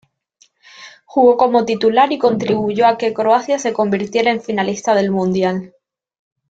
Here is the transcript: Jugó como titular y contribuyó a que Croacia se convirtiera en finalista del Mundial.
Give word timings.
Jugó 1.05 1.37
como 1.37 1.63
titular 1.63 2.11
y 2.11 2.17
contribuyó 2.17 2.87
a 2.87 2.97
que 2.97 3.13
Croacia 3.13 3.59
se 3.59 3.71
convirtiera 3.71 4.31
en 4.31 4.41
finalista 4.41 4.95
del 4.95 5.11
Mundial. 5.11 5.75